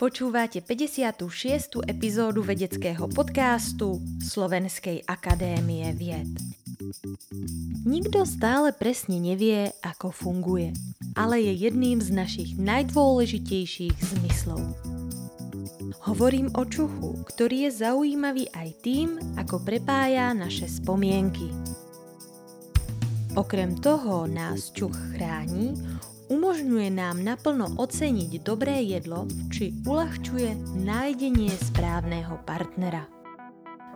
[0.00, 1.84] Počúvate 56.
[1.84, 6.32] epizódu vedeckého podcastu Slovenskej akadémie vied.
[7.84, 10.72] Nikto stále presne nevie, ako funguje,
[11.12, 14.64] ale je jedným z našich najdôležitejších zmyslov.
[16.08, 21.52] Hovorím o čuchu, ktorý je zaujímavý aj tým, ako prepája naše spomienky.
[23.36, 25.76] Okrem toho nás čuch chráni,
[26.30, 33.10] umožňuje nám naplno oceniť dobré jedlo či uľahčuje nájdenie správneho partnera.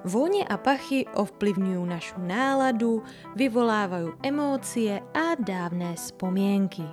[0.05, 3.01] Vône a pachy ovplyvňujú našu náladu,
[3.41, 6.85] vyvolávajú emócie a dávne spomienky.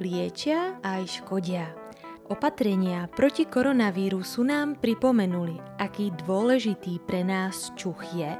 [0.00, 1.68] Liečia aj škodia.
[2.32, 8.32] Opatrenia proti koronavírusu nám pripomenuli, aký dôležitý pre nás čuch je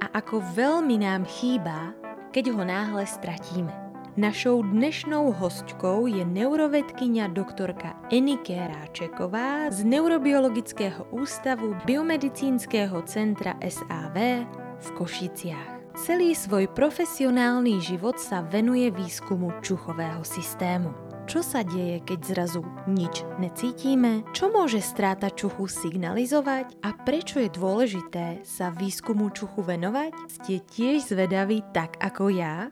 [0.00, 1.92] a ako veľmi nám chýba,
[2.30, 3.87] keď ho náhle stratíme.
[4.18, 14.42] Našou dnešnou hostkou je neurovedkynia doktorka Enike Ráčeková z Neurobiologického ústavu Biomedicínskeho centra SAV
[14.74, 15.94] v Košiciach.
[15.94, 20.90] Celý svoj profesionálny život sa venuje výskumu čuchového systému.
[21.30, 24.26] Čo sa deje, keď zrazu nič necítime?
[24.34, 26.74] Čo môže stráta čuchu signalizovať?
[26.82, 30.10] A prečo je dôležité sa výskumu čuchu venovať?
[30.26, 32.66] Ste tiež zvedaví tak ako ja?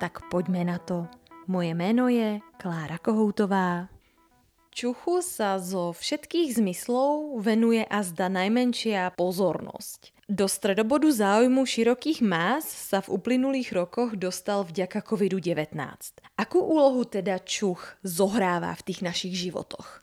[0.00, 1.04] Tak poďme na to.
[1.44, 3.92] Moje meno je Klára Kohoutová.
[4.72, 10.16] Čuchu sa zo všetkých zmyslov venuje a zda najmenšia pozornosť.
[10.24, 15.76] Do stredobodu záujmu širokých más sa v uplynulých rokoch dostal vďaka COVID-19.
[16.32, 20.00] Akú úlohu teda čuch zohráva v tých našich životoch?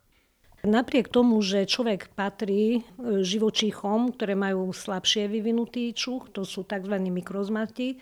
[0.62, 7.02] Napriek tomu, že človek patrí e, živočíchom, ktoré majú slabšie vyvinutý čuch, to sú tzv.
[7.02, 7.98] mikrozmati,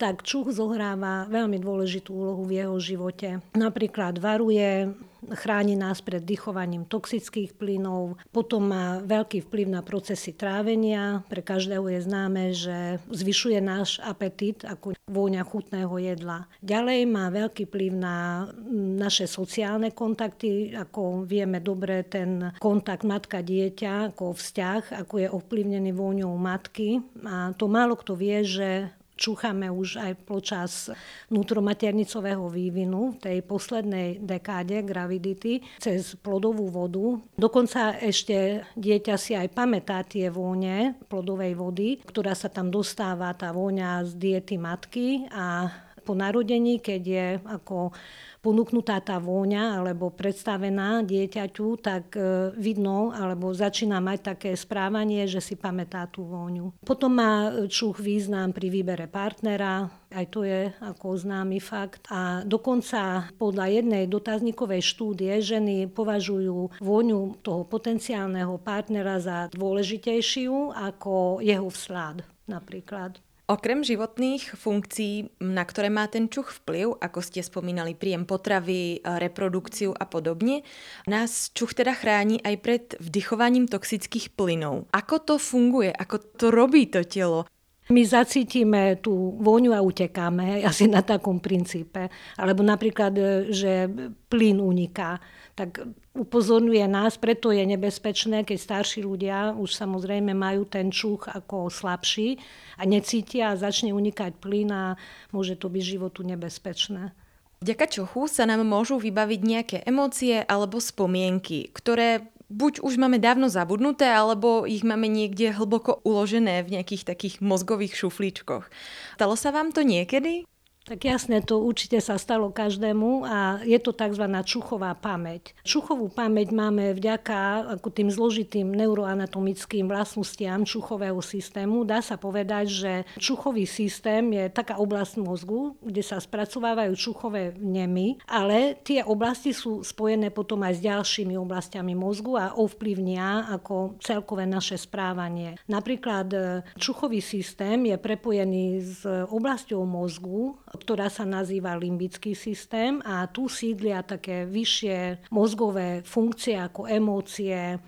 [0.00, 3.44] tak čuch zohráva veľmi dôležitú úlohu v jeho živote.
[3.52, 4.88] Napríklad varuje,
[5.28, 11.20] chráni nás pred dychovaním toxických plynov, potom má veľký vplyv na procesy trávenia.
[11.28, 16.48] Pre každého je známe, že zvyšuje náš apetit ako vôňa chutného jedla.
[16.64, 18.48] Ďalej má veľký vplyv na
[18.96, 26.32] naše sociálne kontakty, ako vieme dobre ten kontakt matka-dieťa, ako vzťah, ako je ovplyvnený vôňou
[26.40, 27.04] matky.
[27.28, 28.88] A to málo kto vie, že
[29.20, 30.88] čúchame už aj počas
[31.28, 37.20] vnútromaternicového vývinu, tej poslednej dekáde gravidity, cez plodovú vodu.
[37.36, 43.52] Dokonca ešte dieťa si aj pamätá tie vône plodovej vody, ktorá sa tam dostáva, tá
[43.52, 45.68] vôňa z diety matky a
[46.00, 47.94] po narodení, keď je ako
[48.40, 55.44] ponúknutá tá vôňa alebo predstavená dieťaťu, tak e, vidno alebo začína mať také správanie, že
[55.44, 56.72] si pamätá tú vôňu.
[56.80, 62.08] Potom má čuch význam pri výbere partnera, aj to je ako známy fakt.
[62.08, 71.44] A dokonca podľa jednej dotazníkovej štúdie ženy považujú vôňu toho potenciálneho partnera za dôležitejšiu ako
[71.44, 73.20] jeho vslad napríklad.
[73.50, 79.90] Okrem životných funkcií, na ktoré má ten čuch vplyv, ako ste spomínali, príjem potravy, reprodukciu
[79.90, 80.62] a podobne,
[81.10, 84.86] nás čuch teda chráni aj pred vdychovaním toxických plynov.
[84.94, 85.90] Ako to funguje?
[85.90, 87.50] Ako to robí to telo?
[87.90, 92.06] My zacítime tú vôňu a utekáme, asi na takom princípe.
[92.38, 93.12] Alebo napríklad,
[93.50, 93.90] že
[94.30, 95.18] plyn uniká
[95.58, 95.82] tak
[96.14, 102.38] upozorňuje nás, preto je nebezpečné, keď starší ľudia už samozrejme majú ten čuch ako slabší
[102.78, 104.94] a necítia a začne unikať plyn a
[105.34, 107.12] môže to byť životu nebezpečné.
[107.60, 113.46] Vďaka čochu sa nám môžu vybaviť nejaké emócie alebo spomienky, ktoré buď už máme dávno
[113.46, 118.66] zabudnuté, alebo ich máme niekde hlboko uložené v nejakých takých mozgových šuflíčkoch.
[119.14, 120.49] Stalo sa vám to niekedy?
[120.88, 124.24] Tak jasne, to určite sa stalo každému a je to tzv.
[124.48, 125.52] čuchová pamäť.
[125.60, 131.84] Čuchovú pamäť máme vďaka ako tým zložitým neuroanatomickým vlastnostiam čuchového systému.
[131.84, 138.24] Dá sa povedať, že čuchový systém je taká oblasť mozgu, kde sa spracovávajú čuchové vnemy,
[138.24, 144.48] ale tie oblasti sú spojené potom aj s ďalšími oblastiami mozgu a ovplyvnia ako celkové
[144.48, 145.60] naše správanie.
[145.68, 146.38] Napríklad e,
[146.80, 154.06] čuchový systém je prepojený s oblasťou mozgu, ktorá sa nazýva limbický systém a tu sídlia
[154.06, 157.78] také vyššie mozgové funkcie ako emócie,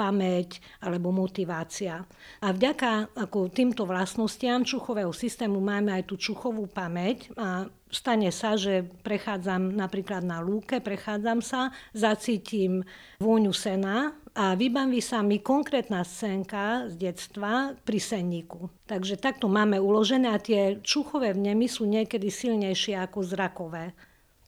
[0.00, 2.08] pamäť alebo motivácia.
[2.40, 8.56] A vďaka ako týmto vlastnostiam čuchového systému máme aj tú čuchovú pamäť a stane sa,
[8.56, 12.86] že prechádzam napríklad na lúke, prechádzam sa, zacítim
[13.20, 18.70] vôňu sena a vybaví sa mi konkrétna scénka z detstva pri senníku.
[18.86, 23.92] Takže takto máme uložené a tie čuchové vnemy sú niekedy silnejšie ako zrakové.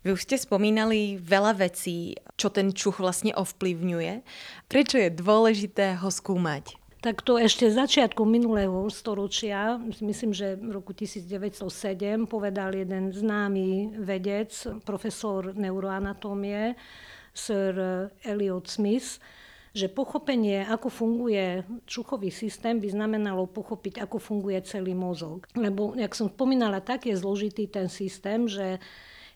[0.03, 4.13] Vy už ste spomínali veľa vecí, čo ten čuch vlastne ovplyvňuje.
[4.67, 6.75] Prečo je dôležité ho skúmať?
[7.03, 11.67] Tak to ešte začiatku minulého storočia, myslím, že v roku 1907
[12.31, 14.55] povedal jeden známy vedec,
[14.87, 16.79] profesor neuroanatómie,
[17.35, 17.75] Sir
[18.23, 19.19] Elliot Smith,
[19.73, 25.49] že pochopenie, ako funguje čuchový systém, by znamenalo pochopiť, ako funguje celý mozog.
[25.57, 28.77] Lebo, jak som spomínala, tak je zložitý ten systém, že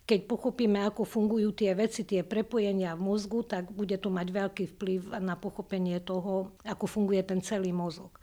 [0.06, 4.64] keď pochopíme, ako fungujú tie veci, tie prepojenia v mozgu, tak bude to mať veľký
[4.78, 8.14] vplyv na pochopenie toho, ako funguje ten celý mozog.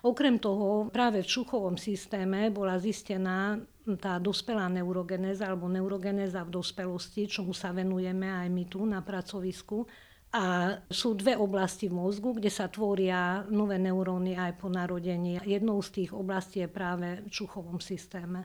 [0.00, 3.58] Okrem toho, práve v čuchovom systéme bola zistená
[3.98, 9.84] tá dospelá neurogenéza alebo neurogenéza v dospelosti, čomu sa venujeme aj my tu na pracovisku.
[10.28, 15.40] A sú dve oblasti v mozgu, kde sa tvoria nové neuróny aj po narodení.
[15.40, 18.44] Jednou z tých oblastí je práve v čuchovom systéme.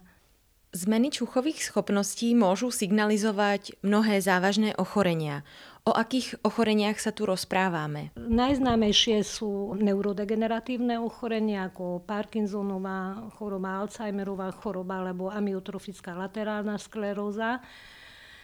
[0.74, 5.46] Zmeny čuchových schopností môžu signalizovať mnohé závažné ochorenia.
[5.86, 8.10] O akých ochoreniach sa tu rozprávame?
[8.18, 17.62] Najznámejšie sú neurodegeneratívne ochorenia ako Parkinsonová choroba, Alzheimerová choroba alebo amyotrofická laterálna skleróza.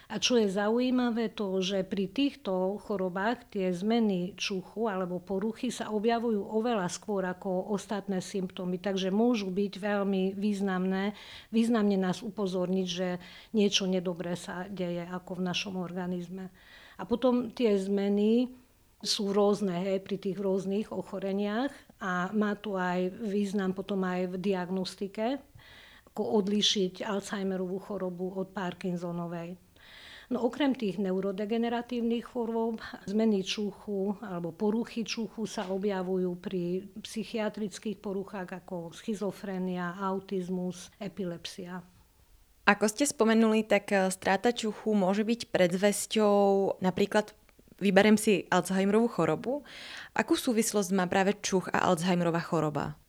[0.10, 5.94] A čo je zaujímavé to, že pri týchto chorobách tie zmeny čuchu alebo poruchy sa
[5.94, 11.14] objavujú oveľa skôr ako ostatné symptómy, takže môžu byť veľmi významné,
[11.54, 13.22] významne nás upozorniť, že
[13.54, 16.50] niečo nedobré sa deje ako v našom organizme.
[16.98, 18.50] A potom tie zmeny
[19.06, 21.70] sú rôzne hej, pri tých rôznych ochoreniach
[22.02, 25.38] a má tu aj význam potom aj v diagnostike,
[26.10, 29.69] ako odlíšiť Alzheimerovú chorobu od Parkinsonovej.
[30.30, 32.78] No okrem tých neurodegeneratívnych chorôb,
[33.10, 41.81] zmeny čuchu alebo poruchy čuchu sa objavujú pri psychiatrických poruchách ako schizofrenia, autizmus, epilepsia.
[42.70, 47.34] Ako ste spomenuli, tak eh, stráta čuchu môže byť predzvesťou napríklad
[47.82, 49.66] vyberem si Alzheimerovú chorobu.
[50.14, 53.00] Akú súvislosť má práve čuch a Alzheimerová choroba?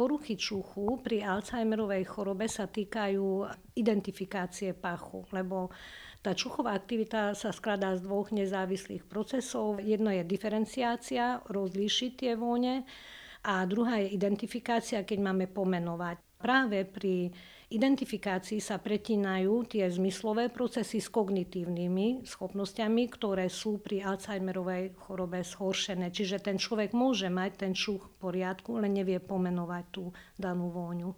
[0.00, 3.44] Poruchy čuchu pri Alzheimerovej chorobe sa týkajú
[3.76, 5.68] identifikácie pachu, lebo
[6.24, 9.76] tá čuchová aktivita sa skladá z dvoch nezávislých procesov.
[9.76, 12.88] Jedno je diferenciácia, rozlíšiť tie vône
[13.44, 16.16] a druhá je identifikácia, keď máme pomenovať.
[16.40, 17.28] Práve pri
[17.70, 26.10] identifikácii sa pretínajú tie zmyslové procesy s kognitívnymi schopnosťami, ktoré sú pri Alzheimerovej chorobe zhoršené.
[26.10, 31.14] Čiže ten človek môže mať ten čuch v poriadku, ale nevie pomenovať tú danú vôňu.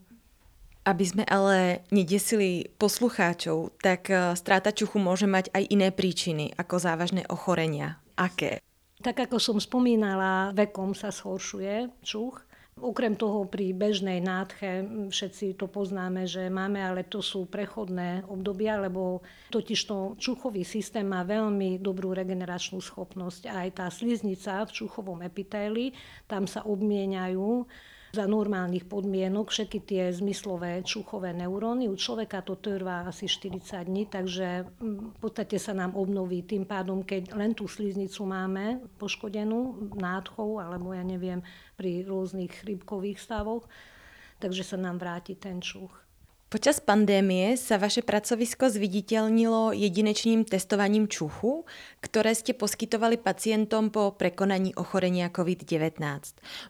[0.82, 6.74] Aby sme ale nedesili poslucháčov, tak e, stráta čuchu môže mať aj iné príčiny ako
[6.82, 8.02] závažné ochorenia.
[8.18, 8.58] Aké?
[8.98, 12.42] Tak ako som spomínala, vekom sa zhoršuje čuch.
[12.72, 14.80] Okrem toho pri bežnej nádche,
[15.12, 19.20] všetci to poznáme, že máme, ale to sú prechodné obdobia, lebo
[19.52, 23.52] totižto čuchový systém má veľmi dobrú regeneračnú schopnosť.
[23.52, 25.92] Aj tá sliznica v čuchovom epitéli,
[26.24, 27.68] tam sa obmieniajú
[28.12, 31.88] za normálnych podmienok všetky tie zmyslové čuchové neuróny.
[31.88, 36.68] U človeka to trvá asi 40 dní, takže mm, v podstate sa nám obnoví tým
[36.68, 41.40] pádom, keď len tú sliznicu máme poškodenú nádchou alebo ja neviem
[41.72, 43.64] pri rôznych chrypkových stavoch,
[44.36, 46.01] takže sa nám vráti ten čuch.
[46.52, 51.64] Počas pandémie sa vaše pracovisko zviditeľnilo jedinečným testovaním čuchu,
[52.04, 55.96] ktoré ste poskytovali pacientom po prekonaní ochorenia COVID-19.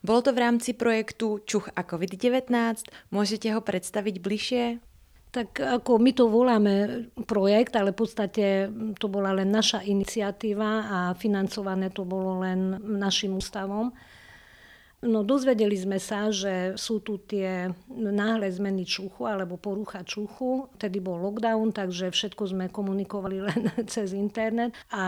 [0.06, 2.46] Bolo to v rámci projektu Čuch a COVID-19.
[3.10, 4.64] Môžete ho predstaviť bližšie?
[5.34, 6.74] Tak ako my to voláme
[7.26, 8.70] projekt, ale v podstate
[9.02, 13.90] to bola len naša iniciatíva a financované to bolo len našim ústavom.
[15.02, 20.70] No dozvedeli sme sa, že sú tu tie náhle zmeny čuchu alebo porucha čuchu.
[20.78, 25.02] Vtedy bol lockdown, takže všetko sme komunikovali len cez internet a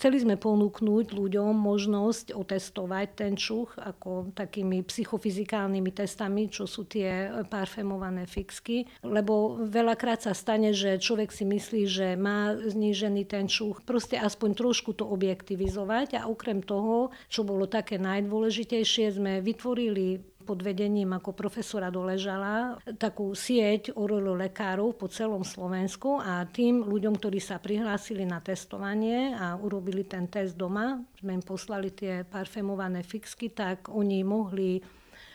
[0.00, 7.28] chceli sme ponúknuť ľuďom možnosť otestovať ten čuch ako takými psychofyzikálnymi testami, čo sú tie
[7.44, 13.84] parfémované fixky, lebo veľakrát sa stane, že človek si myslí, že má znížený ten čuch.
[13.84, 20.60] Proste aspoň trošku to objektivizovať a okrem toho, čo bolo také najdôležitejšie, sme vytvorili pod
[20.60, 27.40] vedením ako profesora Doležala takú sieť orolo lekárov po celom Slovensku a tým ľuďom, ktorí
[27.40, 33.56] sa prihlásili na testovanie a urobili ten test doma, sme im poslali tie parfémované fixky,
[33.56, 34.84] tak oni mohli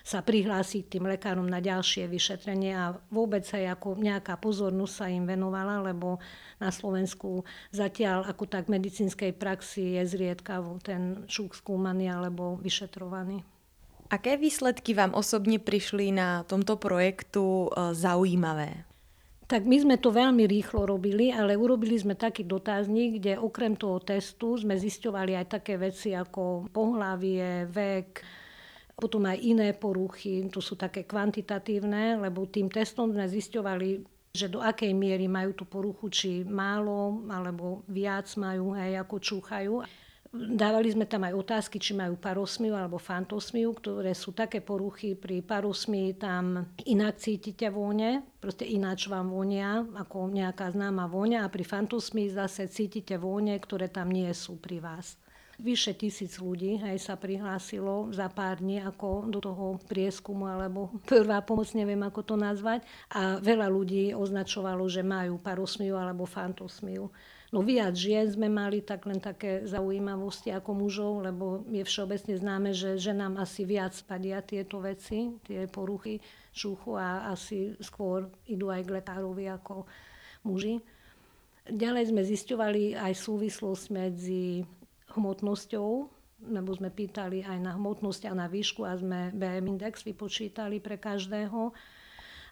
[0.05, 5.27] sa prihlásiť tým lekárom na ďalšie vyšetrenie a vôbec aj ako nejaká pozornosť sa im
[5.27, 6.17] venovala, lebo
[6.57, 13.58] na Slovensku zatiaľ ako tak medicínskej praxi je zriedkavo ten šúk skúmaný alebo vyšetrovaný.
[14.09, 18.89] Aké výsledky vám osobne prišli na tomto projektu e, zaujímavé?
[19.45, 24.01] Tak my sme to veľmi rýchlo robili, ale urobili sme taký dotazník, kde okrem toho
[24.01, 28.09] testu sme zisťovali aj také veci ako pohlavie, vek,
[28.97, 33.89] potom aj iné poruchy, to sú také kvantitatívne, lebo tým testom sme zisťovali,
[34.33, 39.73] že do akej miery majú tú poruchu, či málo alebo viac majú, hej, ako čúchajú.
[40.29, 45.17] Dávali sme tam aj otázky, či majú parosmiu alebo fantosmiu, ktoré sú také poruchy.
[45.17, 51.41] Pri parosmii tam inak cítite vône, proste ináč vám vonia, ako nejaká známa vôňa.
[51.41, 55.17] A pri fantosmii zase cítite vône, ktoré tam nie sú pri vás.
[55.59, 61.41] Vyše tisíc ľudí hej, sa prihlásilo za pár dní ako do toho prieskumu alebo prvá
[61.41, 62.85] pomoc, neviem ako to nazvať.
[63.17, 67.09] A veľa ľudí označovalo, že majú parosmiu alebo fantosmiu.
[67.49, 72.77] No viac žien sme mali, tak len také zaujímavosti ako mužov, lebo je všeobecne známe,
[72.77, 76.21] že ženám asi viac padia tieto veci, tie poruchy
[76.53, 79.89] čuchu a asi skôr idú aj k lekárovi ako
[80.45, 80.77] muži.
[81.65, 84.61] Ďalej sme zisťovali aj súvislosť medzi
[85.17, 85.89] hmotnosťou,
[86.53, 91.01] lebo sme pýtali aj na hmotnosť a na výšku a sme BM index vypočítali pre
[91.01, 91.73] každého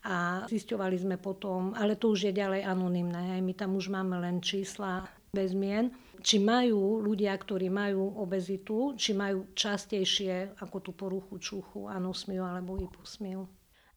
[0.05, 4.43] a zisťovali sme potom, ale to už je ďalej anonimné, my tam už máme len
[4.43, 11.37] čísla bez mien, či majú ľudia, ktorí majú obezitu, či majú častejšie ako tú poruchu
[11.37, 13.45] čuchu, anosmiu alebo hyposmiu.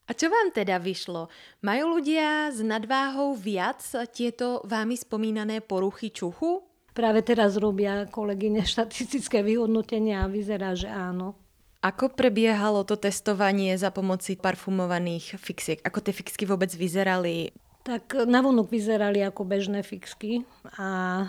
[0.04, 1.30] A čo vám teda vyšlo?
[1.62, 3.78] Majú ľudia s nadváhou viac
[4.10, 6.66] tieto vámi spomínané poruchy čuchu?
[6.90, 11.39] Práve teraz robia kolegyne štatistické vyhodnotenia a vyzerá, že áno.
[11.80, 15.80] Ako prebiehalo to testovanie za pomoci parfumovaných fixiek?
[15.80, 17.56] Ako tie fixky vôbec vyzerali?
[17.80, 20.44] Tak navonok vyzerali ako bežné fixky
[20.76, 21.24] a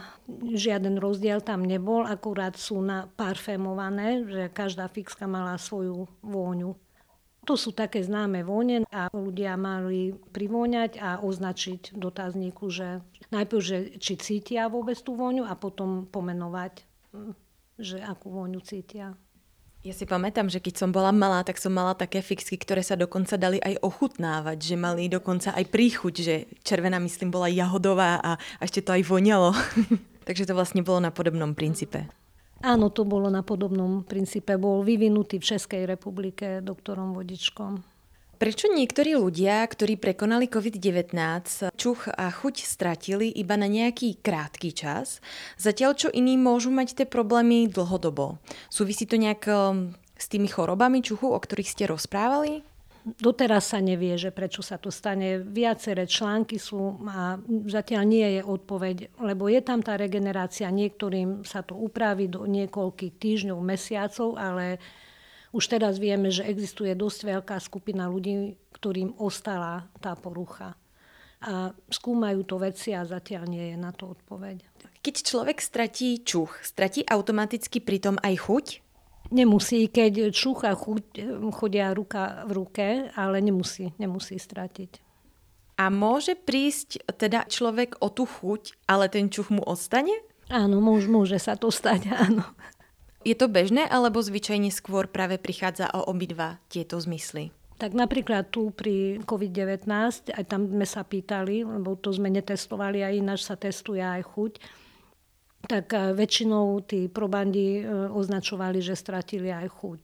[0.52, 6.76] žiaden rozdiel tam nebol, akurát sú na parfémované, že každá fixka mala svoju vôňu.
[7.48, 13.00] To sú také známe vône a ľudia mali privôňať a označiť dotazníku, že
[13.32, 16.84] najprv, že či cítia vôbec tú vôňu a potom pomenovať,
[17.80, 19.16] že akú vôňu cítia.
[19.82, 22.94] Ja si pamätám, že keď som bola malá, tak som mala také fixky, ktoré sa
[22.94, 28.38] dokonca dali aj ochutnávať, že mali dokonca aj príchuť, že červená, myslím, bola jahodová a,
[28.38, 29.58] a ešte to aj voňalo.
[30.30, 32.06] Takže to vlastne bolo na podobnom princípe.
[32.62, 34.54] Áno, to bolo na podobnom princípe.
[34.54, 37.82] Bol vyvinutý v Českej republike doktorom Vodičkom.
[38.42, 41.14] Prečo niektorí ľudia, ktorí prekonali COVID-19,
[41.78, 45.22] čuch a chuť stratili iba na nejaký krátky čas,
[45.62, 48.42] zatiaľ čo iní môžu mať tie problémy dlhodobo?
[48.66, 52.66] Súvisí to nejak um, s tými chorobami čuchu, o ktorých ste rozprávali?
[53.06, 55.38] Doteraz sa nevie, že prečo sa to stane.
[55.46, 57.38] Viaceré články sú a
[57.70, 60.66] zatiaľ nie je odpoveď, lebo je tam tá regenerácia.
[60.74, 64.82] Niektorým sa to upraví do niekoľkých týždňov, mesiacov, ale
[65.52, 70.80] už teraz vieme, že existuje dosť veľká skupina ľudí, ktorým ostala tá porucha.
[71.42, 74.62] A skúmajú to veci a zatiaľ nie je na to odpoveď.
[75.02, 78.66] Keď človek stratí čuch, stratí automaticky pritom aj chuť?
[79.32, 81.04] Nemusí, keď čucha chuť,
[81.56, 85.02] chodia ruka v ruke, ale nemusí, nemusí stratiť.
[85.82, 90.14] A môže prísť teda človek o tú chuť, ale ten čuch mu ostane?
[90.52, 92.46] Áno, môž, môže sa to stať, áno.
[93.22, 97.54] Je to bežné, alebo zvyčajne skôr práve prichádza o obidva tieto zmysly?
[97.78, 99.90] Tak napríklad tu pri COVID-19,
[100.34, 104.54] aj tam sme sa pýtali, lebo to sme netestovali a ináč sa testuje aj chuť,
[105.66, 110.02] tak e, väčšinou tí probandi e, označovali, že stratili aj chuť.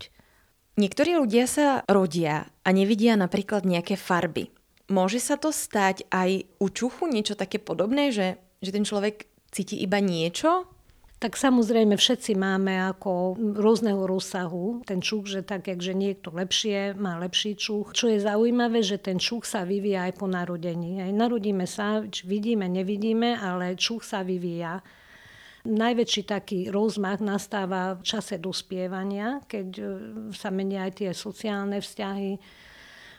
[0.77, 4.53] Niektorí ľudia sa rodia a nevidia napríklad nejaké farby.
[4.93, 9.77] Môže sa to stať aj u čuchu niečo také podobné, že, že ten človek cíti
[9.81, 10.69] iba niečo?
[11.17, 17.17] Tak samozrejme všetci máme ako rôzneho rozsahu ten čuch, že tak, že niekto lepšie má
[17.17, 17.89] lepší čuch.
[17.97, 21.01] Čo je zaujímavé, že ten čuch sa vyvíja aj po narodení.
[21.01, 24.85] Aj narodíme sa, vidíme, nevidíme, ale čuch sa vyvíja.
[25.65, 29.83] Najväčší taký rozmach nastáva v čase dospievania, keď e,
[30.37, 32.37] sa menia aj tie sociálne vzťahy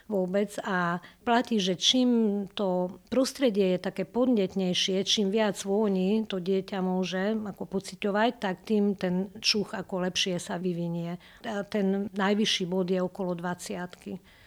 [0.09, 2.09] vôbec a platí, že čím
[2.57, 8.97] to prostredie je také podnetnejšie, čím viac vôni to dieťa môže ako pociťovať, tak tým
[8.97, 11.21] ten čuch ako lepšie sa vyvinie.
[11.45, 14.41] A ten najvyšší bod je okolo 20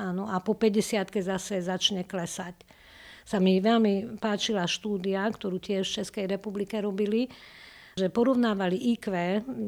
[0.00, 2.56] Áno, a po 50 zase začne klesať.
[3.28, 7.28] Sa mi veľmi páčila štúdia, ktorú tiež v Českej republike robili,
[7.98, 9.10] že porovnávali IQ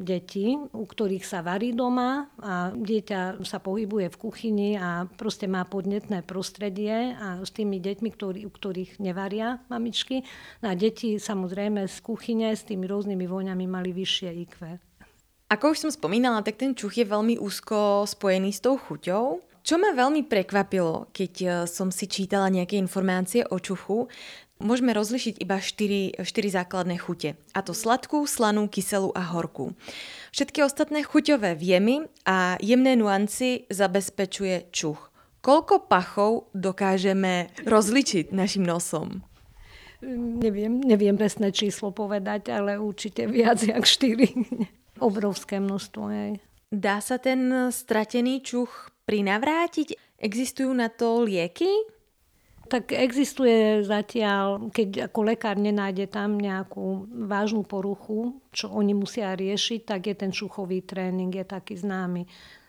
[0.02, 5.67] detí, u ktorých sa varí doma a dieťa sa pohybuje v kuchyni a proste má
[5.67, 10.23] podnetné prostredie a s tými deťmi, ktorý, u ktorých nevaria mamičky.
[10.62, 14.57] No a deti samozrejme z kuchyne s tými rôznymi voňami mali vyššie IQ.
[15.52, 19.52] Ako už som spomínala, tak ten čuch je veľmi úzko spojený s tou chuťou.
[19.62, 24.11] Čo ma veľmi prekvapilo, keď e, som si čítala nejaké informácie o čuchu,
[24.62, 27.35] môžeme rozlišiť iba 4, 4 základné chute.
[27.52, 29.75] A to sladkú, slanú, kyselú a horkú.
[30.31, 35.11] Všetky ostatné chuťové viemy a jemné nuancy zabezpečuje čuch.
[35.42, 39.26] Koľko pachov dokážeme rozličiť našim nosom?
[40.02, 44.62] Neviem, neviem presné číslo povedať, ale určite viac jak 4.
[45.02, 46.02] Obrovské množstvo.
[46.07, 46.38] Aj.
[46.71, 49.99] Dá sa ten stratený čuch prinavrátiť?
[50.19, 51.69] Existujú na to lieky?
[52.71, 59.81] Tak existuje zatiaľ, keď ako lekár nenájde tam nejakú vážnu poruchu, čo oni musia riešiť,
[59.85, 62.25] tak je ten čuchový tréning, je taký známy.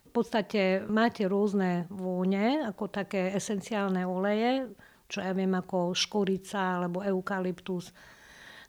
[0.08, 4.70] V podstate máte rôzne vône, ako také esenciálne oleje,
[5.10, 7.94] čo ja viem ako škorica alebo eukalyptus.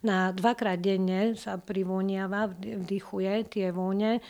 [0.05, 4.21] Na dvakrát denne sa privoniava, vdychuje tie vône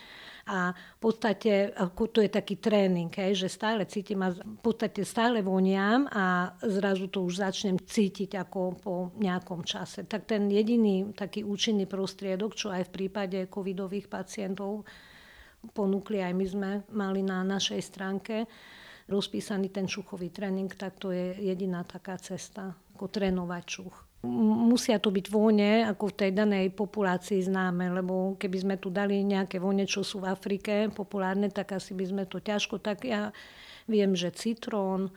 [0.47, 5.43] a v podstate to je taký tréning, hej, že stále cítim a v podstate stále
[5.43, 10.07] voniam a zrazu to už začnem cítiť ako po nejakom čase.
[10.07, 14.87] Tak ten jediný taký účinný prostriedok, čo aj v prípade covidových pacientov
[15.75, 18.47] ponúkli aj my sme mali na našej stránke,
[19.11, 25.13] rozpísaný ten čuchový tréning, tak to je jediná taká cesta, ako trénovať čuch musia to
[25.13, 29.85] byť vône ako v tej danej populácii známe, lebo keby sme tu dali nejaké vône,
[29.85, 32.81] čo sú v Afrike populárne, tak asi by sme to ťažko.
[32.81, 33.29] Tak ja
[33.85, 35.13] viem, že citrón,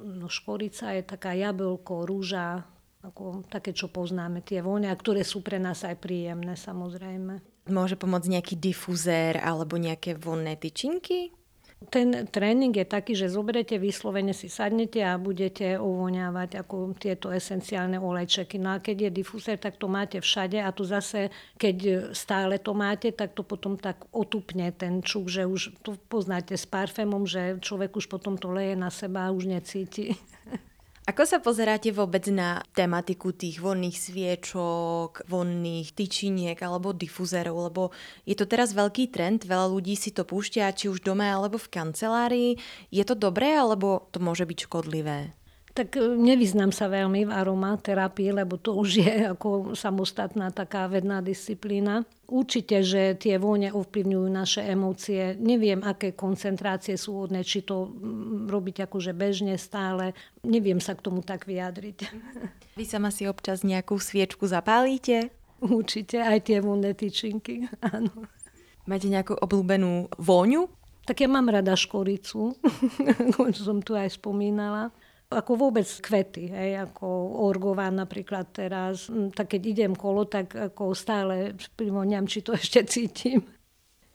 [0.00, 2.64] no škorica je taká jablko, rúža,
[3.04, 7.38] ako také, čo poznáme, tie vône, a ktoré sú pre nás aj príjemné samozrejme.
[7.68, 11.30] Môže pomôcť nejaký difuzér alebo nejaké vonné tyčinky?
[11.78, 18.02] Ten tréning je taký, že zoberete vyslovene si sadnete a budete uvoňávať ako tieto esenciálne
[18.02, 18.58] olejčeky.
[18.58, 22.74] No a keď je difúzer, tak to máte všade a tu zase, keď stále to
[22.74, 27.62] máte, tak to potom tak otupne ten čuk, že už to poznáte s parfémom, že
[27.62, 30.18] človek už potom to leje na seba a už necíti.
[31.08, 37.96] Ako sa pozeráte vôbec na tematiku tých vonných sviečok, vonných tyčiniek alebo difuzerov, lebo
[38.28, 41.72] je to teraz veľký trend, veľa ľudí si to púšťa či už doma alebo v
[41.72, 42.50] kancelárii.
[42.92, 45.37] Je to dobré alebo to môže byť škodlivé?
[45.78, 51.22] Tak e, nevyznám sa veľmi v aromaterapii, lebo to už je ako samostatná taká vedná
[51.22, 52.02] disciplína.
[52.26, 55.38] Určite, že tie vône ovplyvňujú naše emócie.
[55.38, 57.94] Neviem, aké koncentrácie sú hodné, či to
[58.50, 60.18] robiť akože bežne stále.
[60.42, 61.98] Neviem sa k tomu tak vyjadriť.
[62.78, 65.30] Vy sama si občas nejakú sviečku zapálite?
[65.62, 68.26] Určite, aj tie vône tyčinky, áno.
[68.90, 70.66] Máte nejakú obľúbenú vôňu?
[71.06, 72.58] Tak ja mám rada škoricu,
[73.30, 74.90] ako som tu aj spomínala
[75.28, 77.04] ako vôbec kvety, hej, ako
[77.44, 82.88] orgová napríklad teraz, mm, tak keď idem kolo, tak ako stále privoniam, či to ešte
[82.88, 83.44] cítim.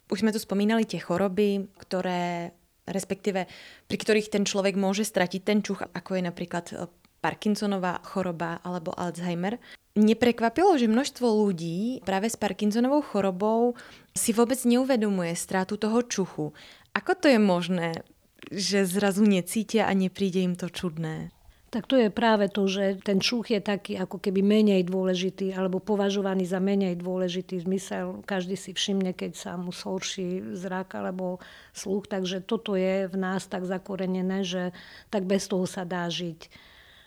[0.09, 2.53] Už sme tu spomínali tie choroby, ktoré,
[2.89, 3.45] respektíve
[3.85, 6.89] pri ktorých ten človek môže stratiť ten čuch, ako je napríklad e,
[7.23, 9.61] Parkinsonová choroba alebo Alzheimer.
[9.93, 13.77] Neprekvapilo, že množstvo ľudí práve s Parkinsonovou chorobou
[14.17, 16.51] si vôbec neuvedomuje stratu toho čuchu.
[16.97, 18.01] Ako to je možné?
[18.51, 21.31] Že zrazu necítia a nepríde im to čudné.
[21.73, 25.81] Tak to je práve to, že ten čuch je taký ako keby menej dôležitý alebo
[25.81, 28.21] považovaný za menej dôležitý zmysel.
[28.29, 31.41] Každý si všimne, keď sa mu zhorší zrak alebo
[31.73, 32.05] sluch.
[32.05, 34.69] Takže toto je v nás tak zakorenené, že
[35.09, 36.45] tak bez toho sa dá žiť.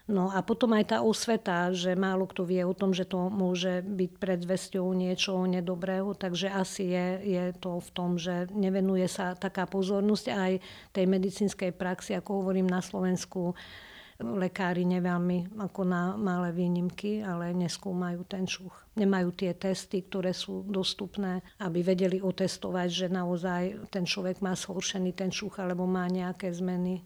[0.06, 3.82] No a potom aj tá osveta, že málo kto vie o tom, že to môže
[3.82, 9.66] byť predzvesťou niečoho nedobrého, takže asi je, je to v tom, že nevenuje sa taká
[9.66, 10.52] pozornosť aj
[10.94, 13.58] tej medicínskej praxi, ako hovorím na Slovensku,
[14.22, 18.72] lekári neveľmi ako na malé výnimky, ale neskúmajú ten čuch.
[18.96, 25.12] Nemajú tie testy, ktoré sú dostupné, aby vedeli otestovať, že naozaj ten človek má zhoršený
[25.12, 27.04] ten čuch alebo má nejaké zmeny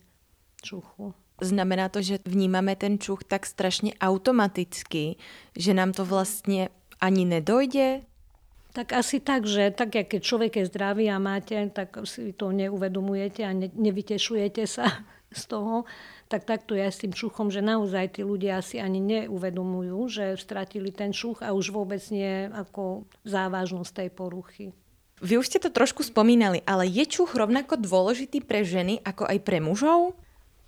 [0.62, 1.10] čuchu.
[1.40, 5.16] Znamená to, že vnímame ten čuch tak strašne automaticky,
[5.56, 6.68] že nám to vlastne
[7.00, 8.04] ani nedojde?
[8.70, 13.42] Tak asi tak, že tak, keď človek je zdravý a máte, tak si to neuvedomujete
[13.42, 14.86] a ne, nevytešujete sa
[15.40, 15.90] z toho.
[16.30, 20.94] Tak takto je s tým čuchom, že naozaj tí ľudia si ani neuvedomujú, že stratili
[20.94, 24.66] ten čuch a už vôbec nie ako závažnosť tej poruchy.
[25.20, 29.38] Vy už ste to trošku spomínali, ale je čuch rovnako dôležitý pre ženy ako aj
[29.42, 30.16] pre mužov?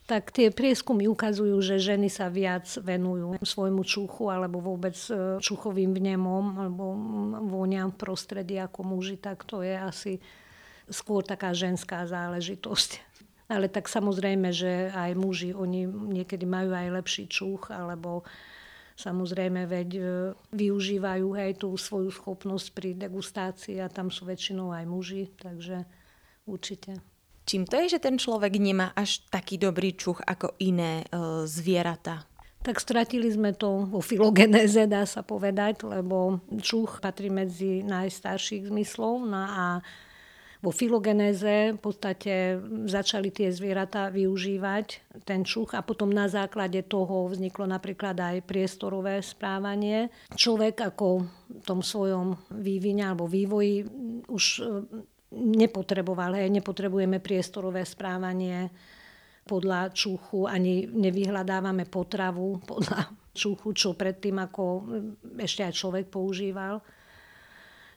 [0.02, 5.94] Tak tie prieskumy ukazujú, že ženy sa viac venujú svojmu čuchu alebo vôbec e, čuchovým
[5.94, 6.84] vnemom alebo
[7.46, 10.12] vôňam v prostredí ako muži, tak to je asi
[10.90, 12.98] skôr taká ženská záležitosť.
[13.46, 18.24] Ale tak samozrejme, že aj muži, oni niekedy majú aj lepší čuch, alebo
[18.98, 20.02] samozrejme veď e,
[20.50, 25.86] využívajú aj tú svoju schopnosť pri degustácii a tam sú väčšinou aj muži, takže
[26.48, 27.11] určite.
[27.42, 31.04] Čím to je, že ten človek nemá až taký dobrý čuch ako iné e,
[31.50, 32.26] zvieratá?
[32.62, 39.26] Tak stratili sme to vo filogenéze, dá sa povedať, lebo čuch patrí medzi najstarších zmyslov
[39.26, 39.64] no a
[40.62, 42.54] vo filogenéze v podstate
[42.86, 49.18] začali tie zvieratá využívať ten čuch a potom na základe toho vzniklo napríklad aj priestorové
[49.26, 50.14] správanie.
[50.30, 53.82] Človek ako v tom svojom vývine alebo vývoji
[54.30, 54.44] už
[55.32, 58.68] nepotreboval, hej, nepotrebujeme priestorové správanie
[59.42, 64.64] podľa čuchu, ani nevyhľadávame potravu podľa čuchu, čo predtým ako
[65.40, 66.84] ešte aj človek používal.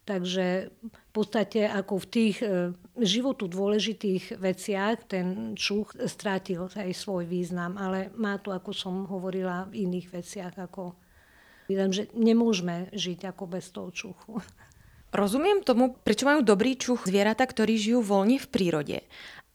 [0.05, 2.69] Takže v podstate ako v tých e,
[3.01, 9.65] životu dôležitých veciach ten čuch strátil aj svoj význam, ale má to, ako som hovorila,
[9.65, 10.93] v iných veciach, ako
[11.65, 14.37] že nemôžeme žiť ako bez toho čuchu.
[15.15, 18.97] Rozumiem tomu, prečo majú dobrý čuch zvieratá, ktorí žijú voľne v prírode.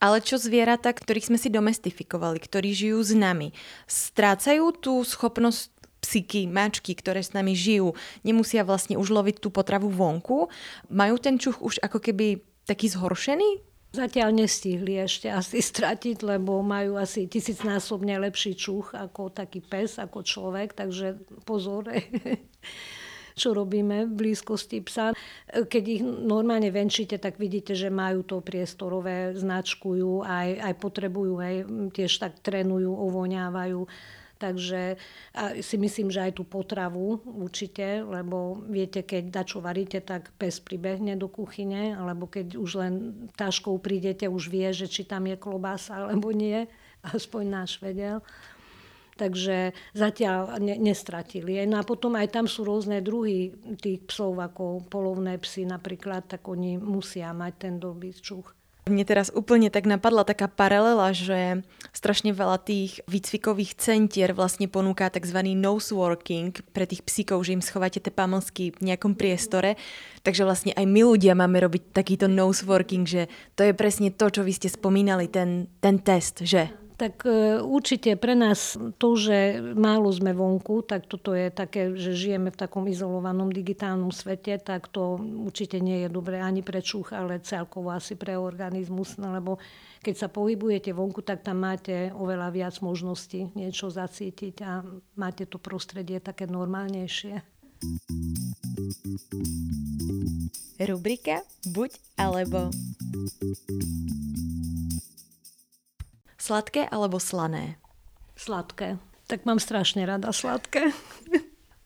[0.00, 3.52] Ale čo zvieratá, ktorých sme si domestifikovali, ktorí žijú s nami,
[3.84, 5.68] strácajú tú schopnosť
[6.00, 7.92] psíky, mačky, ktoré s nami žijú,
[8.24, 10.48] nemusia vlastne už loviť tú potravu vonku.
[10.88, 13.60] Majú ten čuch už ako keby taký zhoršený?
[13.92, 20.24] Zatiaľ nestihli ešte asi stratiť, lebo majú asi tisícnásobne lepší čuch ako taký pes, ako
[20.24, 21.84] človek, takže pozor,
[23.40, 25.16] čo robíme v blízkosti psa.
[25.48, 31.54] Keď ich normálne venčíte, tak vidíte, že majú to priestorové, značkujú, aj, aj potrebujú, aj
[31.96, 33.88] tiež tak trénujú, ovoňávajú
[34.40, 34.96] Takže
[35.36, 40.64] a si myslím, že aj tú potravu určite, lebo viete, keď dačo varíte, tak pes
[40.64, 42.94] pribehne do kuchyne, alebo keď už len
[43.36, 46.64] taškou prídete, už vie, že či tam je klobása alebo nie.
[47.04, 48.24] Aspoň náš vedel.
[49.20, 51.60] Takže zatiaľ ne, nestratili.
[51.68, 56.48] No a potom aj tam sú rôzne druhy tých psov, ako polovné psy napríklad, tak
[56.48, 58.56] oni musia mať ten dobrý čuch.
[58.88, 65.06] Mne teraz úplne tak napadla taká paralela, že strašne veľa tých výcvikových centier vlastne ponúka
[65.12, 65.36] tzv.
[65.52, 69.76] nose working pre tých psíkov, že im schováte tie pamlsky v nejakom priestore.
[70.24, 74.26] Takže vlastne aj my ľudia máme robiť takýto nose working, že to je presne to,
[74.32, 76.72] čo vy ste spomínali, ten, ten test, že?
[77.00, 82.12] Tak e, určite pre nás to, že málo sme vonku, tak toto je také, že
[82.12, 87.16] žijeme v takom izolovanom digitálnom svete, tak to určite nie je dobré ani pre čuch,
[87.16, 89.56] ale celkovo asi pre organizmus, no, lebo
[90.04, 94.84] keď sa pohybujete vonku, tak tam máte oveľa viac možností niečo zacítiť a
[95.16, 97.40] máte to prostredie také normálnejšie.
[100.84, 102.68] Rubrika Buď alebo.
[106.40, 107.76] Sladké alebo slané?
[108.32, 108.96] Sladké.
[109.28, 110.88] Tak mám strašne rada sladké.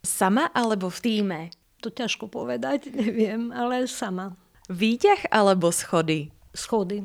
[0.06, 1.40] Sama alebo v týme?
[1.82, 4.38] To ťažko povedať, neviem, ale sama.
[4.70, 6.30] Výťah alebo schody?
[6.54, 7.02] Schody.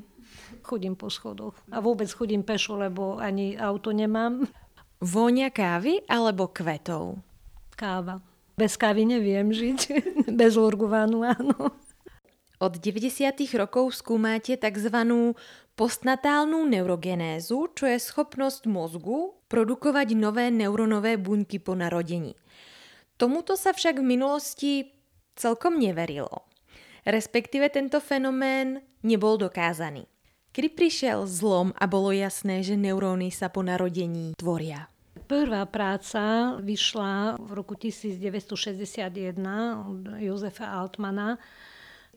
[0.61, 1.57] Chodím po schodoch.
[1.73, 4.45] A vôbec chodím pešo, lebo ani auto nemám.
[5.01, 7.17] Vôňa kávy alebo kvetov?
[7.73, 8.21] Káva.
[8.53, 9.79] Bez kávy neviem žiť.
[10.39, 11.73] Bez orgovánu, áno.
[12.59, 13.31] Od 90.
[13.57, 14.95] rokov skúmate tzv
[15.79, 22.35] postnatálnu neurogenézu, čo je schopnosť mozgu produkovať nové neuronové buňky po narodení.
[23.15, 24.71] Tomuto sa však v minulosti
[25.39, 26.51] celkom neverilo.
[27.07, 30.03] Respektíve tento fenomén nebol dokázaný.
[30.51, 34.91] Kedy prišiel zlom a bolo jasné, že neuróny sa po narodení tvoria?
[35.31, 39.39] Prvá práca vyšla v roku 1961
[39.79, 41.39] od Jozefa Altmana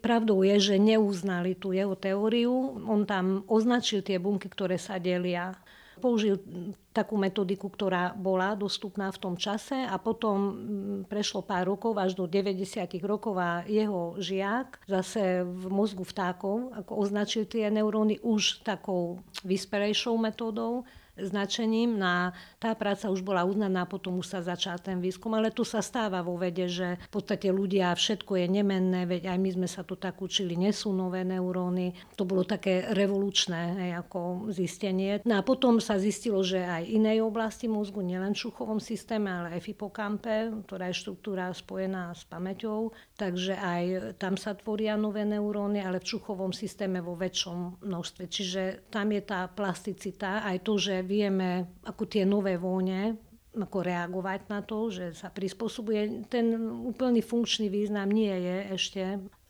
[0.03, 2.51] Pravdou je, že neuznali tú jeho teóriu.
[2.91, 5.55] On tam označil tie bunky, ktoré sa delia.
[6.03, 6.43] Použil
[6.91, 12.19] takú metodiku, ktorá bola dostupná v tom čase a potom mm, prešlo pár rokov, až
[12.19, 12.67] do 90.
[13.07, 20.19] rokov a jeho žiak zase v mozgu vtákov ako označil tie neuróny už takou vysperejšou
[20.19, 20.83] metódou
[21.18, 22.01] značením.
[22.01, 25.85] Na, tá práca už bola uznaná, potom už sa začal ten výskum, ale tu sa
[25.85, 29.85] stáva vo vede, že v podstate ľudia, všetko je nemenné, veď aj my sme sa
[29.85, 31.92] tu tak učili, nesú nové neuróny.
[32.16, 35.20] To bolo také revolučné hej, ako zistenie.
[35.29, 39.59] No a potom sa zistilo, že aj inej oblasti mozgu, nielen v šuchovom systéme, ale
[39.59, 43.83] aj v hipokampe, ktorá je štruktúra spojená s pamäťou, takže aj
[44.16, 48.25] tam sa tvoria nové neuróny, ale v čuchovom systéme vo väčšom množstve.
[48.27, 53.19] Čiže tam je tá plasticita, aj to, že vieme, ako tie nové vône,
[53.53, 56.25] ako reagovať na to, že sa prispôsobuje.
[56.33, 56.57] Ten
[56.88, 59.03] úplný funkčný význam nie je ešte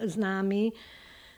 [0.03, 0.75] známy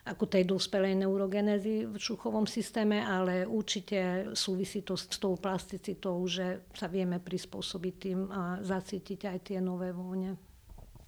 [0.05, 6.69] ako tej dospelej neurogenézy v čuchovom systéme, ale určite súvisí to s tou plasticitou, že
[6.77, 10.37] sa vieme prispôsobiť tým a zacítiť aj tie nové vône.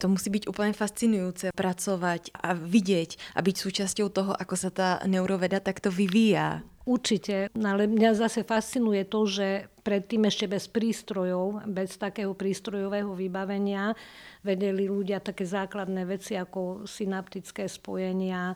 [0.03, 4.89] To musí byť úplne fascinujúce pracovať a vidieť a byť súčasťou toho, ako sa tá
[5.09, 6.61] neuroveda takto vyvíja.
[6.87, 13.91] Určite, ale mňa zase fascinuje to, že predtým ešte bez prístrojov, bez takého prístrojového vybavenia
[14.47, 18.55] vedeli ľudia také základné veci ako synaptické spojenia,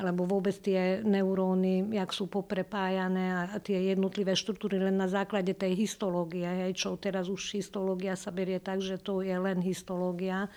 [0.00, 5.76] alebo vôbec tie neuróny, jak sú poprepájané a tie jednotlivé štruktúry len na základe tej
[5.76, 10.48] histológie, hej, čo teraz už histológia sa berie tak, že to je len histológia,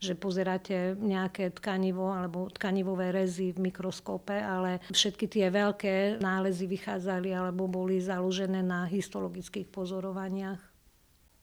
[0.00, 7.36] že pozeráte nejaké tkanivo alebo tkanivové rezy v mikroskope, ale všetky tie veľké nálezy vychádzali
[7.36, 10.69] alebo boli založené na histologických pozorovaniach.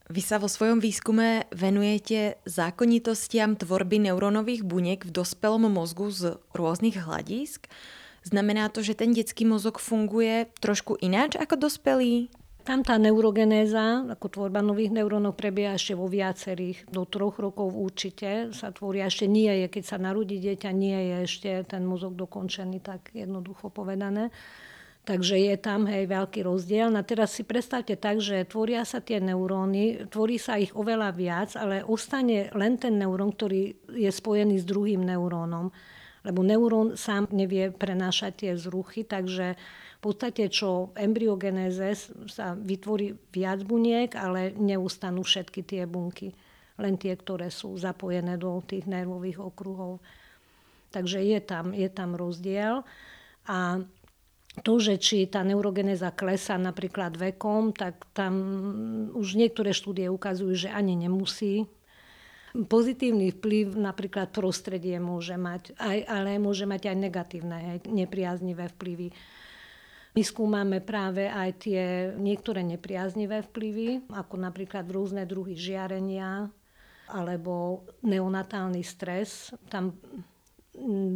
[0.08, 6.96] Vy sa vo svojom výskume venujete zákonitostiam tvorby neurónových buniek v dospelom mozgu z rôznych
[6.96, 7.68] hľadisk.
[8.24, 12.32] Znamená to, že ten detský mozog funguje trošku ináč ako dospelý?
[12.64, 16.88] Tam tá neurogenéza, ako tvorba nových neurónov, prebieha ešte vo viacerých.
[16.88, 19.12] Do troch rokov určite sa tvoria.
[19.12, 23.68] Ešte nie je, keď sa narodí dieťa, nie je ešte ten mozog dokončený, tak jednoducho
[23.68, 24.32] povedané.
[25.08, 26.92] Takže je tam hej, veľký rozdiel.
[26.92, 31.56] A teraz si predstavte tak, že tvoria sa tie neuróny, tvorí sa ich oveľa viac,
[31.56, 35.72] ale ostane len ten neurón, ktorý je spojený s druhým neurónom.
[36.28, 39.56] Lebo neurón sám nevie prenášať tie zruchy, takže
[39.96, 46.36] v podstate, čo embryogenéze sa vytvorí viac buniek, ale neustanú všetky tie bunky.
[46.76, 50.04] Len tie, ktoré sú zapojené do tých nervových okruhov.
[50.92, 52.84] Takže je tam, je tam rozdiel.
[53.48, 53.80] A
[54.62, 58.34] to, že či tá neurogenéza klesá napríklad vekom, tak tam
[59.14, 61.66] už niektoré štúdie ukazujú, že ani nemusí.
[62.56, 69.12] Pozitívny vplyv napríklad prostredie môže mať, aj, ale môže mať aj negatívne, aj nepriaznivé vplyvy.
[70.16, 76.48] My skúmame práve aj tie niektoré nepriaznivé vplyvy, ako napríklad rôzne druhy žiarenia
[77.06, 79.52] alebo neonatálny stres.
[79.68, 79.94] Tam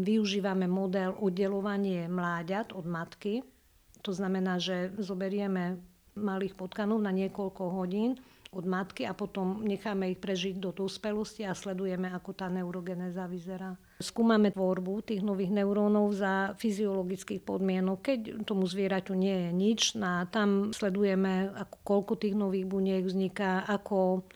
[0.02, 3.42] využívame model oddelovanie mláďat od matky.
[4.02, 5.78] To znamená, že zoberieme
[6.18, 8.18] malých potkanov na niekoľko hodín
[8.52, 13.72] od matky a potom necháme ich prežiť do dospelosti a sledujeme, ako tá neurogenéza vyzerá.
[13.96, 19.80] Skúmame tvorbu tých nových neurónov za fyziologických podmienok, keď tomu zvieraťu nie je nič.
[20.04, 24.28] A tam sledujeme, ako, koľko tých nových buniek vzniká, ako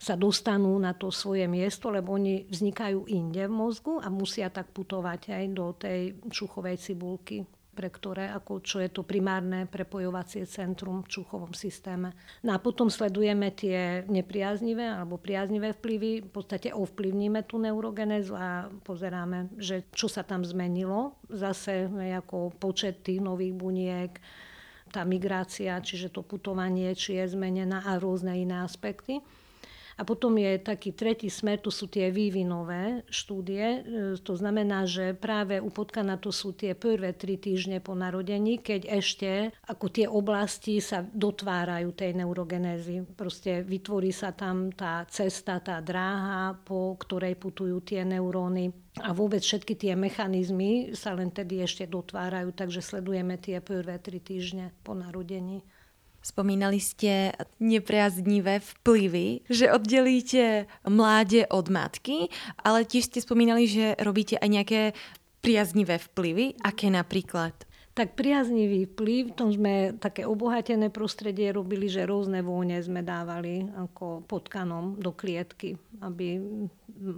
[0.00, 4.72] sa dostanú na to svoje miesto, lebo oni vznikajú inde v mozgu a musia tak
[4.72, 11.00] putovať aj do tej čuchovej cibulky pre ktoré, ako čo je to primárne prepojovacie centrum
[11.00, 12.12] v čuchovom systéme.
[12.44, 18.68] No a potom sledujeme tie nepriaznivé alebo priaznivé vplyvy, v podstate ovplyvníme tú neurogenézu a
[18.84, 21.16] pozeráme, že čo sa tam zmenilo.
[21.32, 24.12] Zase ako počet tých nových buniek,
[24.90, 29.22] tá migrácia, čiže to putovanie, či je zmenená a rôzne iné aspekty.
[30.00, 33.60] A potom je taký tretí smer, to sú tie vývinové štúdie.
[33.60, 33.80] E,
[34.16, 38.88] to znamená, že práve u potkana to sú tie prvé tri týždne po narodení, keď
[38.88, 43.04] ešte ako tie oblasti sa dotvárajú tej neurogenézy.
[43.12, 48.72] Proste vytvorí sa tam tá cesta, tá dráha, po ktorej putujú tie neuróny.
[49.04, 54.16] A vôbec všetky tie mechanizmy sa len tedy ešte dotvárajú, takže sledujeme tie prvé tri
[54.16, 55.60] týždne po narodení.
[56.20, 62.28] Spomínali ste nepriaznivé vplyvy, že oddelíte mláde od matky,
[62.60, 64.80] ale tiež ste spomínali, že robíte aj nejaké
[65.40, 66.60] priaznivé vplyvy.
[66.60, 67.56] Aké napríklad?
[67.90, 73.66] Tak priaznivý vplyv, v tom sme také obohatené prostredie robili, že rôzne vône sme dávali
[73.66, 76.38] ako potkanom do klietky, aby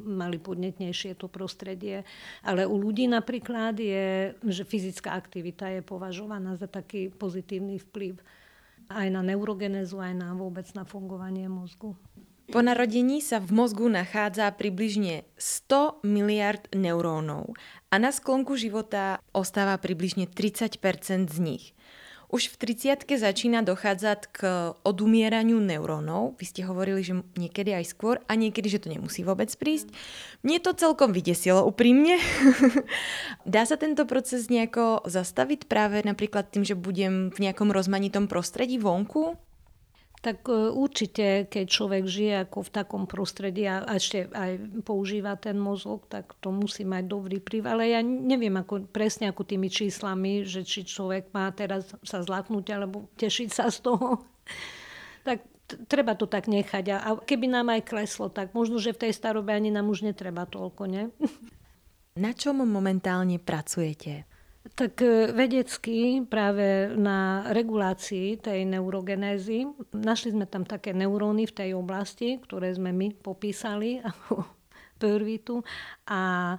[0.07, 2.07] mali podnetnejšie to prostredie.
[2.41, 8.17] Ale u ľudí napríklad je, že fyzická aktivita je považovaná za taký pozitívny vplyv
[8.89, 11.95] aj na neurogenézu, aj na vôbec na fungovanie mozgu.
[12.53, 17.57] Po narodení sa v mozgu nachádza približne 100 miliard neurónov
[17.89, 21.65] a na sklonku života ostáva približne 30% z nich.
[22.33, 24.39] Už v 30 začína dochádzať k
[24.89, 26.33] odumieraniu neurónov.
[26.41, 29.93] Vy ste hovorili, že niekedy aj skôr a niekedy, že to nemusí vôbec prísť.
[30.41, 32.17] Mne to celkom vydesilo úprimne.
[33.45, 38.81] Dá sa tento proces nejako zastaviť práve napríklad tým, že budem v nejakom rozmanitom prostredí
[38.81, 39.37] vonku?
[40.23, 45.59] Tak e, určite, keď človek žije ako v takom prostredí a ešte aj používa ten
[45.59, 47.63] mozog, tak to musí mať dobrý vplyv.
[47.67, 52.71] Ale ja neviem ako, presne ako tými číslami, že či človek má teraz sa zlaknúť
[52.71, 54.23] alebo tešiť sa z toho.
[55.29, 55.43] tak
[55.91, 56.85] treba to tak nechať.
[56.95, 60.47] A keby nám aj kleslo, tak možno, že v tej starobe ani nám už netreba
[60.47, 61.11] toľko, ne?
[62.23, 64.29] Na čom momentálne pracujete?
[64.63, 71.71] Tak e, vedecky práve na regulácii tej neurogenézy našli sme tam také neuróny v tej
[71.75, 74.47] oblasti, ktoré sme my popísali ako
[75.03, 75.67] pörvitu
[76.07, 76.55] a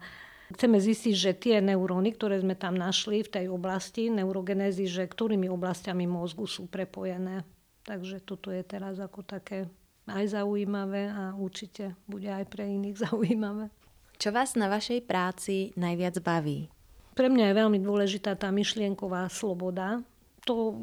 [0.53, 5.49] Chceme zistiť, že tie neuróny, ktoré sme tam našli v tej oblasti neurogenézy, že ktorými
[5.49, 7.41] oblastiami mozgu sú prepojené.
[7.81, 9.65] Takže toto je teraz ako také
[10.05, 13.73] aj zaujímavé a určite bude aj pre iných zaujímavé.
[14.21, 16.69] Čo vás na vašej práci najviac baví?
[17.13, 20.01] Pre mňa je veľmi dôležitá tá myšlienková sloboda.
[20.43, 20.75] To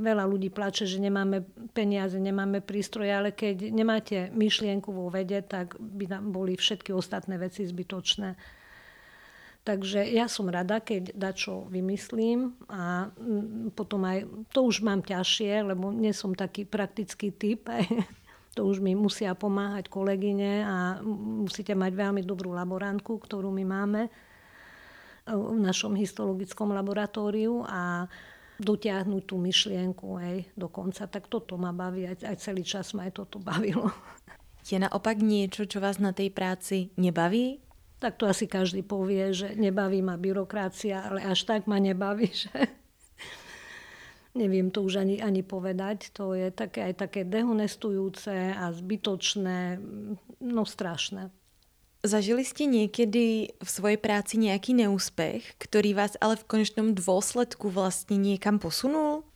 [0.00, 1.44] veľa ľudí plače, že nemáme
[1.76, 7.36] peniaze, nemáme prístroje, ale keď nemáte myšlienku vo vede, tak by nám boli všetky ostatné
[7.36, 8.38] veci zbytočné.
[9.66, 14.22] Takže ja som rada, keď dačo vymyslím a mm, potom aj,
[14.54, 17.66] to už mám ťažšie, lebo nie som taký praktický typ.
[18.56, 20.96] To už mi musia pomáhať kolegyne a
[21.44, 24.08] musíte mať veľmi dobrú laborantku, ktorú my máme
[25.26, 28.06] v našom histologickom laboratóriu a
[28.56, 31.04] dotiahnuť tú myšlienku aj do konca.
[31.10, 33.92] Tak toto ma baví, aj, aj celý čas ma aj toto bavilo.
[34.66, 37.66] Je naopak niečo, čo vás na tej práci nebaví?
[37.98, 42.52] tak to asi každý povie, že nebaví ma byrokracia, ale až tak ma nebaví, že
[44.36, 46.12] neviem to už ani, ani povedať.
[46.20, 49.80] To je také, aj také dehonestujúce a zbytočné,
[50.44, 51.32] no strašné.
[52.06, 58.14] Zažili ste niekedy v svojej práci nejaký neúspech, ktorý vás ale v konečnom dôsledku vlastne
[58.14, 59.26] niekam posunul?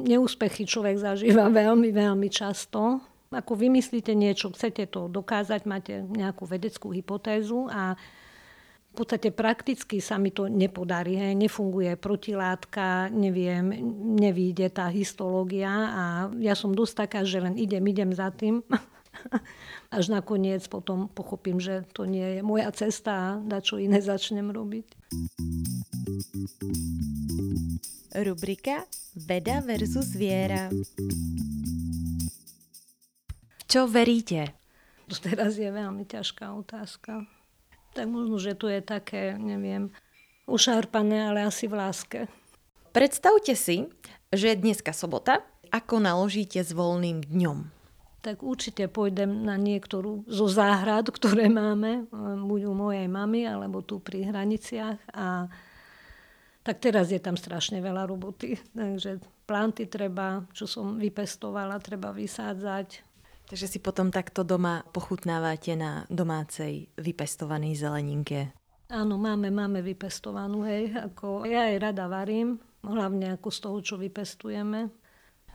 [0.00, 3.04] Neúspechy človek zažíva veľmi, veľmi často.
[3.28, 7.94] Ako vymyslíte niečo, chcete to dokázať, máte nejakú vedeckú hypotézu a
[8.90, 11.14] v podstate prakticky sa mi to nepodarí.
[11.14, 11.38] Hej.
[11.38, 13.70] Nefunguje protilátka, neviem,
[14.18, 16.04] nevíde tá histológia a
[16.42, 18.64] ja som dosť taká, že len idem, idem za tým.
[19.96, 24.50] Až nakoniec potom pochopím, že to nie je moja cesta a na čo iné začnem
[24.50, 24.86] robiť.
[28.10, 30.70] Rubrika Veda versus viera.
[33.70, 34.54] Čo veríte?
[35.10, 37.26] To teraz je veľmi ťažká otázka.
[37.94, 39.90] Tak možno, že to je také, neviem,
[40.46, 42.20] ušarpané, ale asi v láske.
[42.90, 43.86] Predstavte si,
[44.30, 45.42] že je dneska sobota.
[45.70, 47.79] Ako naložíte s voľným dňom?
[48.20, 52.04] Tak určite pôjdem na niektorú zo záhrad, ktoré máme,
[52.44, 55.00] buď u mojej mamy, alebo tu pri hraniciach.
[55.16, 55.48] A
[56.60, 58.60] tak teraz je tam strašne veľa roboty.
[58.76, 63.08] Takže planty treba, čo som vypestovala, treba vysádzať.
[63.48, 68.52] Takže si potom takto doma pochutnávate na domácej vypestovanej zeleninke.
[68.92, 70.92] Áno, máme, máme vypestovanú, hej.
[70.92, 74.99] Ako, ja aj rada varím, hlavne ako z toho, čo vypestujeme.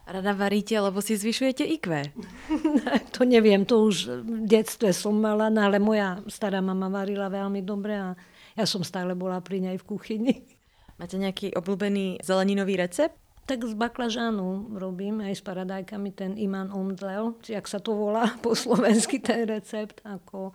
[0.05, 2.13] Rada varíte, lebo si zvyšujete IQ?
[3.17, 7.65] to neviem, to už v detstve som mala, no ale moja stará mama varila veľmi
[7.65, 8.13] dobre a
[8.53, 10.35] ja som stále bola pri nej v kuchyni.
[11.01, 13.17] Máte nejaký obľúbený zeleninový recept?
[13.45, 18.29] Tak z baklažánu robím aj s paradajkami ten iman omdlel, či ak sa to volá
[18.45, 20.53] po slovensky ten recept, ako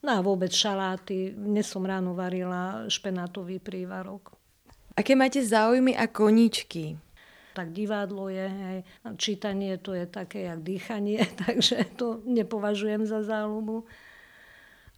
[0.00, 1.36] No a vôbec šaláty.
[1.36, 4.32] Dnes som ráno varila špenátový prívarok.
[4.96, 6.96] Aké máte záujmy a koničky?
[7.54, 8.78] Tak divadlo je, hej.
[9.18, 13.84] čítanie to je také jak dýchanie, takže to nepovažujem za záľubu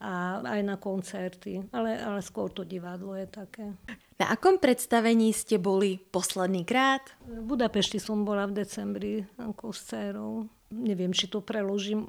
[0.02, 3.70] a aj na koncerty, ale, ale skôr to divadlo je také.
[4.18, 7.06] Na akom predstavení ste boli posledný krát?
[7.22, 10.50] V Budapešti som bola v decembri ako s dcerou.
[10.74, 12.02] Neviem, či to preložím.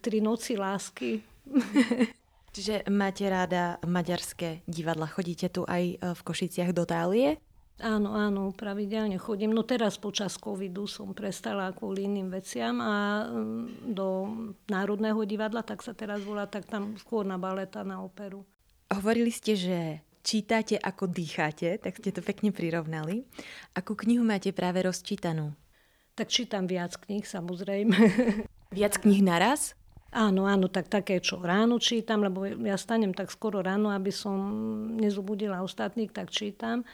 [0.00, 1.20] Tri noci lásky.
[2.56, 5.04] Čiže máte ráda maďarské divadla.
[5.04, 7.36] Chodíte tu aj e, v Košiciach do Tálie?
[7.78, 9.54] Áno, áno, pravidelne chodím.
[9.54, 14.06] No teraz počas covidu som prestala kvôli iným veciam a mm, do
[14.66, 18.42] Národného divadla, tak sa teraz volá, tak tam skôr na baleta, na operu.
[18.90, 23.22] Hovorili ste, že čítate ako dýchate, tak ste to pekne prirovnali.
[23.78, 25.54] Akú knihu máte práve rozčítanú?
[26.18, 27.94] Tak čítam viac kníh, samozrejme.
[28.74, 29.78] Viac kníh naraz?
[30.12, 34.36] Áno, áno, tak také, čo ráno čítam, lebo ja stanem tak skoro ráno, aby som
[34.98, 36.84] nezobudila ostatných, tak čítam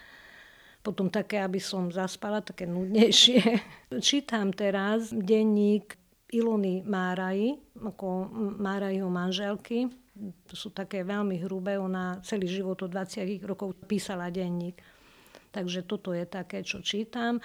[0.84, 3.40] potom také, aby som zaspala, také nudnejšie.
[4.04, 5.96] Čítam teraz denník
[6.28, 8.28] Ilony Máraj, ako
[8.60, 9.88] Márajho manželky.
[10.46, 14.78] To sú také veľmi hrubé, ona celý život od 20 rokov písala denník.
[15.54, 17.38] Takže toto je také, čo čítam.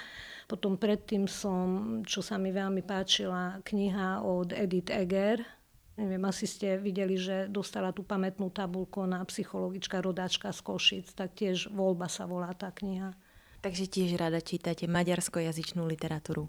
[0.49, 5.45] Potom predtým som, čo sa mi veľmi páčila, kniha od Edith Eger.
[5.93, 11.37] Neviem, asi ste videli, že dostala tú pamätnú tabulku na psychologička rodáčka z Košic, tak
[11.37, 13.13] tiež voľba sa volá tá kniha.
[13.59, 16.47] Takže tiež rada čítate maďarskojazyčnú literatúru.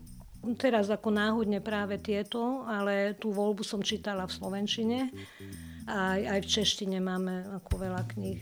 [0.57, 4.99] Teraz ako náhodne práve tieto, ale tú voľbu som čítala v Slovenčine
[5.85, 8.41] a aj, v češtine máme ako veľa kníh.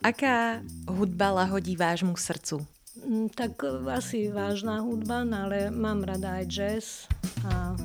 [0.00, 2.64] Aká hudba lahodí vášmu srdcu?
[3.04, 3.60] Mm, tak
[3.92, 6.86] asi vážna hudba, no ale mám rada aj jazz
[7.44, 7.76] a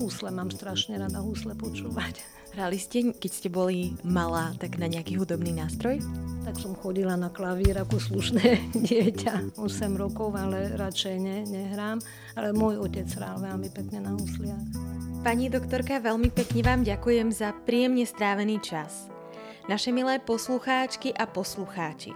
[0.00, 2.24] husle mám strašne rada husle počúvať.
[2.58, 6.02] Hrali ste, keď ste boli malá, tak na nejaký hudobný nástroj?
[6.42, 8.58] Tak som chodila na klavír ako slušné
[8.90, 9.62] dieťa, 8
[9.94, 12.02] rokov, ale radšej ne, nehrám.
[12.34, 14.58] Ale môj otec hral veľmi pekne na husliach.
[15.22, 19.06] Pani doktorka, veľmi pekne vám ďakujem za príjemne strávený čas.
[19.70, 22.10] Naše milé poslucháčky a poslucháči,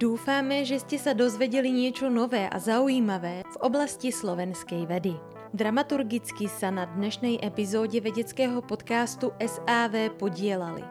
[0.00, 5.33] dúfame, že ste sa dozvedeli niečo nové a zaujímavé v oblasti slovenskej vedy.
[5.54, 10.82] Dramaturgicky sa na dnešnej epizóde vedeckého podcastu SAV podielali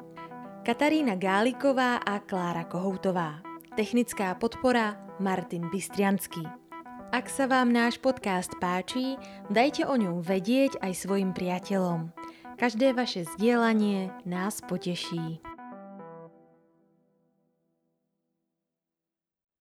[0.63, 3.43] Katarína Gáliková a Klára Kohoutová.
[3.75, 6.47] Technická podpora Martin Bystrianský.
[7.11, 9.19] Ak sa vám náš podcast páči,
[9.51, 12.15] dajte o ňom vedieť aj svojim priateľom.
[12.55, 15.43] Každé vaše zdieľanie nás poteší.